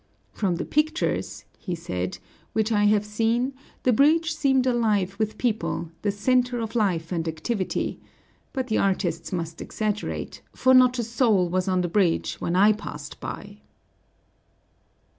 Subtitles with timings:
[0.33, 2.17] "From the pictures," he said,
[2.53, 3.53] "which I have seen,
[3.83, 7.99] the bridge seemed alive with people, the centre of life and activity,
[8.51, 12.73] but the artists must exaggerate, for not a soul was on the bridge when I
[12.73, 13.59] passed by."